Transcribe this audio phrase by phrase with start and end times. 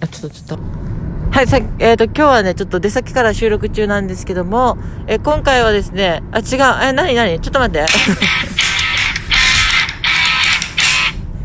[0.00, 0.58] あ、ちょっとちょっと。
[1.30, 6.46] はい、さえっ、と、今日はね、ちょっと出先から収録中なんですけども、え今回はですね、あ、違う、
[6.82, 7.86] え、なになにちょっと待って。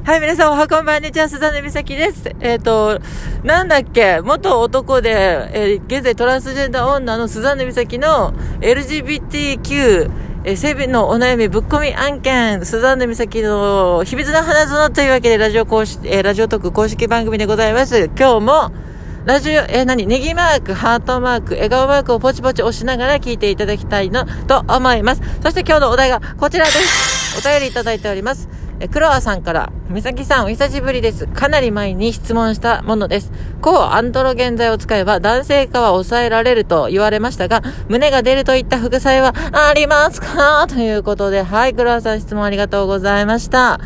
[0.06, 2.30] はい、皆さんおはこんばんにちは、スザネミサキです。
[2.42, 3.00] えっ、と、
[3.44, 5.12] なんだっけ、元男で、
[5.54, 10.10] えー現在トランスジェンダー女のスザネミサキの LGBTQ、
[10.46, 18.10] えー、性別のお悩みぶっ込み案件、スザンヌ美咲の秘密の花園というわけで、ラジオ公式、えーラジオ特公式番組でございます。
[18.18, 18.72] 今日も、
[19.26, 25.22] ラジオ、えー、何ネギマーク、ハートマーク、笑顔マークをポチポチ押しながら聞いていただきたいなと思います。
[25.42, 27.40] そして今日のお題がこちらです。
[27.40, 28.63] お便りいただいております。
[28.80, 31.28] え、クロアさんから、美咲さんお久しぶりです。
[31.28, 33.32] かなり前に質問したものです。
[33.62, 39.34] 抗アンドロゲン剤を使えば男性化は抑えられると言われましたが、胸が出るといった副作用は
[39.70, 40.68] ありますか？
[40.68, 43.80] ということで、はい、クロアさん質問ありがとうございました。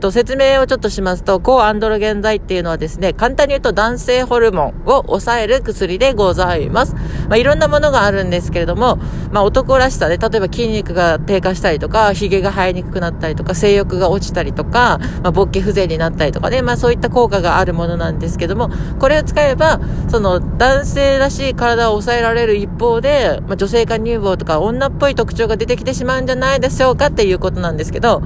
[0.00, 6.94] っと、説明をちょっとしますと、抗アンドロゲン剤っていうのはですね、簡単に言うと男性ホルモンを抑える薬でございます。
[7.28, 8.98] まあ、いろんなものがあるんですけれども、
[9.30, 28.22] まあ、男らしさで、例えば筋肉が低下したりとか、髭が生えにくくなったりとか、性欲が落ちたりとか、まあ、勃起不全になったりとかね、まあ、そういった効果があるものなんですけども、これを使えば、その、男性らしい体を抑えられる一方で、まあ、女性化乳房とか女っぽい特徴が出てきてしまうんじゃないでしょうかっていうことなんですけど、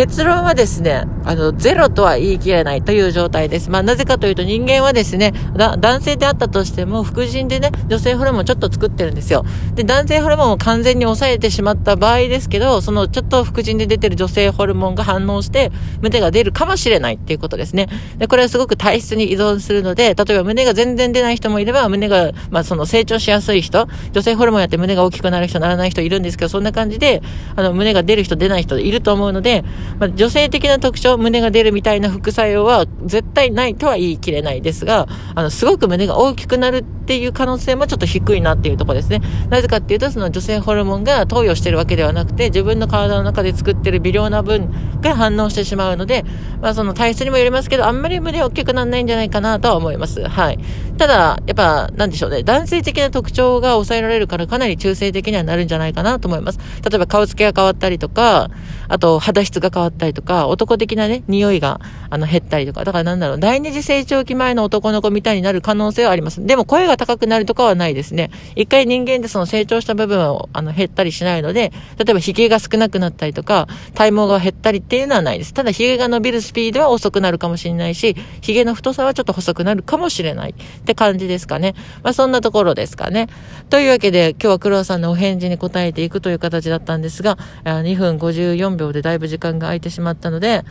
[0.00, 3.68] 結論はですね、あの、ゼロとは言い切れないという状態です。
[3.68, 9.44] まあ、なぜかというと人間はですね、男性であったとしても、副腎でね、女性ホルモンちょっと作ってるんですよ。
[9.74, 17.90] で、男性ホルモンを完全に抑えてしまった場合ですけど、そのちょっと副腎で出てる女性ホルモンが反応して、胸が出るかもしれないっていうことですね。
[18.16, 27.20] で、これはすごく体質に依存するので、例えば胸が全然出ない人もいれば、胸が、まあ、その成長しやすい人、女性ホルモンやって胸が大きくなる人、ならない人いるんですけど、そんな感じで、
[27.54, 29.62] あの、胸が出る人、出ない人いると思うので、
[29.98, 39.20] まあ、女性的な特徴、胸が出るみたいな副作用は絶対ないとは言い切れないですが、あの、すごく胸が大きくなるっていう可能性もちょっと低いなっていうとこですね。
[39.48, 46.24] なぜかっていうと、その女性ホルモンが投与してるわけではなくて、自分の体の中で作ってる微量な分が反応してしまうので、
[46.62, 50.22] まあその体質にもよりますけど、あんまり胸大きくならないんじゃないかなとは思います。
[50.28, 50.60] はい。
[50.98, 52.44] ただ、やっぱ、なんでしょうね。
[52.44, 56.60] 男性的な特徴が抑えられるからかなり中性的にはなるんじゃないかなと思います。
[56.88, 58.50] 例えば顔つきが変わったりとか、
[58.86, 66.44] あと肌質が変わったりとか、男的なね、匂いが、あの、減ったりとか、だからなんだろう、第二次成長期前の男の子みたいになる可能性はあります。
[66.44, 68.30] でも声が高くなるとかはないですね。
[68.56, 75.54] 一回人間でその成長した部分を、あの、減ったりしないので、例えば髭が少なくなったりとか、体毛が減ったりっていうのはないです。
[75.54, 81.74] ただ髭が伸びるスピードは遅くなるかもしれないし、髭の太さはちょっと細くなるかもしれないって感じですかね。
[82.02, 83.28] まあそんなところですかね。
[83.70, 90.62] というわけで、今日は黒田さんのお返事に答えていくという形だったんですが、2分54秒でだいぶ時間が空いてしまったので、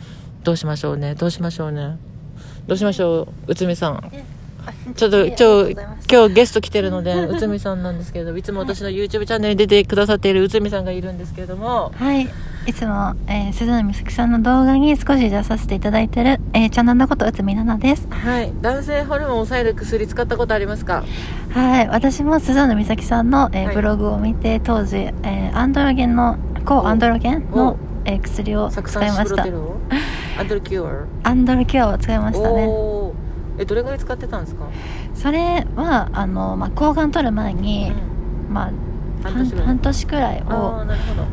[0.44, 1.14] どうしましょうね。
[1.16, 1.98] どうしましょうね。
[2.66, 4.39] どうしましょう、内海さん。
[4.94, 5.76] ちょっと、今日、
[6.10, 12.28] 今日ゲスト来てるので、内海さんなんですけれど、いつも私の YouTube チャンネルに出てくださっている内海さんがいるんですけれども、はい。
[12.66, 18.06] いつも、えー、鈴野美咲さんの動画に少し出させていただいてる、えー、チャンネルのこと、内海奈々です。
[18.10, 18.52] はい。
[18.60, 21.02] 男性ホルモンを抑える薬使ったことありますか？
[21.52, 21.88] はい。
[21.88, 31.06] 私も鈴野美咲さんの、えーはいブログを見て、当時、えーアンドロゲンの、抗アンドロゲンおの、えー薬を酢使いましたアンドルキュア？
[31.30, 32.66] アンドロキュアを使いましたね。
[33.60, 34.64] え、どれぐらい使ってたんですか？
[35.14, 37.92] それは、あの、まあ、抗がん取る前に、
[38.48, 38.72] まあ、
[39.22, 40.84] 半半年くらいを。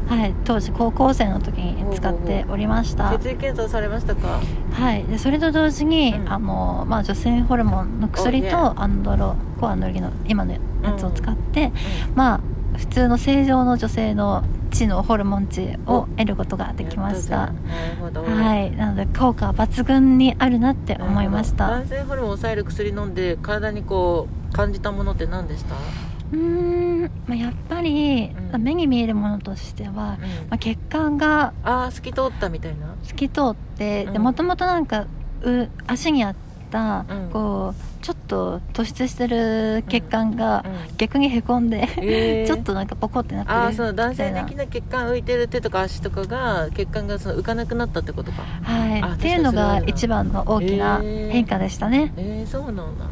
[0.10, 3.18] はい、当時高校生の時に使っておりました。
[3.18, 4.42] 血液検査をされましたか？
[4.74, 6.32] はい、でそれと同時に、うん。
[6.32, 8.52] あのまあ、女性ホルモンの薬 Oh.
[8.52, 10.60] とアンドロコアンドロギの今のや
[10.98, 11.72] つを使って、
[12.14, 12.40] まあ
[12.78, 17.52] 普通の正常の女性の値のホルモン値を得ることができました。
[17.52, 18.76] はい。
[18.76, 21.70] なので効果は抜群にあるなって思いました。
[21.70, 25.76] 男性ホルモンを抑える薬飲んで体にこう感じたものって何でした？
[25.76, 28.62] うーん、まあ、やっぱり、うん。
[28.62, 30.18] 目に見えるものとしては、ま
[30.52, 32.96] あ、血管がああ透き通ったみたいな？
[33.04, 35.06] 透き通ってもともとなんか
[35.44, 36.36] う足にあっ
[36.70, 37.30] た、うん。
[37.32, 42.48] こうちょっと突出してる血管がうん逆にへこんで、えー。
[42.48, 48.44] ちょっとなんかポコってなってるああその男性的な血管浮いてる手とか足とかが血管がその浮かなくなったってことか。
[48.64, 49.02] はい。
[49.02, 51.32] あっていうのが一番の大きなえー。
[51.32, 53.06] 変化でしたね、えー、そうなんだ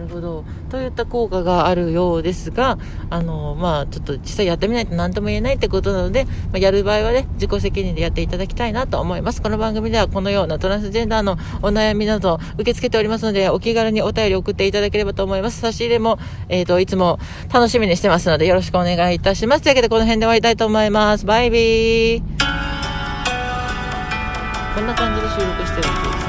[0.00, 0.44] なるほど。
[0.70, 2.78] といった効果があるようですが
[3.10, 9.42] あのまあちょっと実際やってみないと何とも言えないってことなので、まあ、やる場合はね自己責任でやっていただきたいなと思います。
[9.42, 15.60] この番組ではこのようなトランスジェンダーのお悩みなど受け付けておりますのでお気軽にお便り送っていただければと思います。
[15.60, 16.18] 差し入れも、
[16.48, 17.18] えー、といつも
[17.52, 19.62] 楽しみにしてますのでよろしくお願いいたします。
[19.62, 21.26] というわけでこの辺で終わりたいと思います。
[21.26, 22.22] バイビー。
[24.74, 26.19] こんな感じで収録してるんです